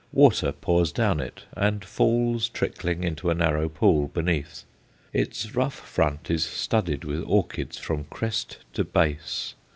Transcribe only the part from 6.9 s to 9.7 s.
with orchids from crest to base.